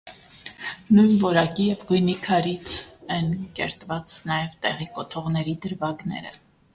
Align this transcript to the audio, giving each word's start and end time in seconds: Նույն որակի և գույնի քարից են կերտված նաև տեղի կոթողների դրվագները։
Նույն 0.99 1.19
որակի 1.23 1.65
և 1.67 1.83
գույնի 1.91 2.15
քարից 2.23 2.73
են 3.17 3.29
կերտված 3.59 4.15
նաև 4.31 4.57
տեղի 4.67 4.89
կոթողների 4.97 5.55
դրվագները։ 5.67 6.33